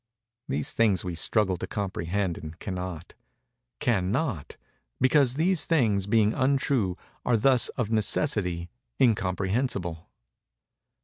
These 0.47 0.73
things 0.73 1.03
we 1.03 1.13
struggle 1.13 1.57
to 1.57 1.67
comprehend 1.67 2.35
and 2.39 2.57
cannot:—cannot, 2.57 4.57
because 4.99 5.35
these 5.35 5.67
things, 5.67 6.07
being 6.07 6.33
untrue, 6.33 6.97
are 7.23 7.37
thus, 7.37 7.69
of 7.77 7.91
necessity, 7.91 8.71
incomprehensible. 8.99 10.09